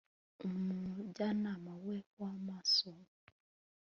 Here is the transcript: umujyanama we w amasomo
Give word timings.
umujyanama 0.47 1.71
we 1.85 1.97
w 2.17 2.19
amasomo 2.31 3.07